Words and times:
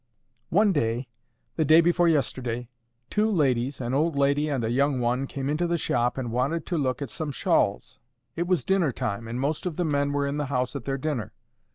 "One 0.49 0.73
day—the 0.73 1.63
day 1.65 1.79
before 1.79 2.07
yesterday—two 2.07 3.29
ladies, 3.29 3.79
an 3.79 3.93
old 3.93 4.15
lady 4.15 4.49
and 4.49 4.63
a 4.63 4.71
young 4.71 4.99
one, 4.99 5.27
came 5.27 5.47
into 5.47 5.67
the 5.67 5.77
shop, 5.77 6.17
and 6.17 6.31
wanted 6.31 6.65
to 6.65 6.77
look 6.79 7.03
at 7.03 7.11
some 7.11 7.31
shawls. 7.31 7.99
It 8.35 8.47
was 8.47 8.65
dinner 8.65 8.91
time, 8.91 9.27
and 9.27 9.39
most 9.39 9.67
of 9.67 9.75
the 9.75 9.85
men 9.85 10.11
were 10.11 10.25
in 10.25 10.37
the 10.37 10.47
house 10.47 10.75
at 10.75 10.85
their 10.85 10.97
dinner. 10.97 11.33